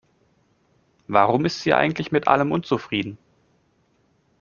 Warum 1.07 1.45
ist 1.45 1.59
sie 1.61 1.75
eigentlich 1.75 2.11
mit 2.11 2.27
allem 2.27 2.51
unzufrieden? 2.51 3.19